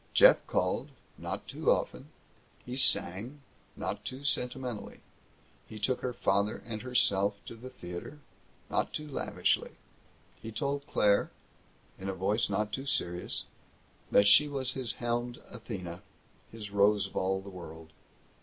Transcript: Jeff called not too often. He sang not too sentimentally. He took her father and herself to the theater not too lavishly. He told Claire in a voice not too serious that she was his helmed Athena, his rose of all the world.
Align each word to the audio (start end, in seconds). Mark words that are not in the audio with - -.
Jeff 0.15 0.37
called 0.47 0.89
not 1.15 1.47
too 1.47 1.69
often. 1.69 2.07
He 2.65 2.75
sang 2.75 3.41
not 3.75 4.03
too 4.03 4.23
sentimentally. 4.25 5.01
He 5.69 5.77
took 5.77 6.01
her 6.01 6.11
father 6.11 6.63
and 6.65 6.81
herself 6.81 7.35
to 7.45 7.55
the 7.55 7.69
theater 7.69 8.17
not 8.67 8.93
too 8.93 9.07
lavishly. 9.07 9.73
He 10.41 10.51
told 10.51 10.87
Claire 10.87 11.29
in 11.99 12.09
a 12.09 12.15
voice 12.15 12.49
not 12.49 12.71
too 12.71 12.87
serious 12.87 13.43
that 14.09 14.25
she 14.25 14.47
was 14.47 14.71
his 14.73 14.93
helmed 14.93 15.37
Athena, 15.51 16.01
his 16.51 16.71
rose 16.71 17.05
of 17.05 17.15
all 17.15 17.39
the 17.39 17.49
world. 17.49 17.91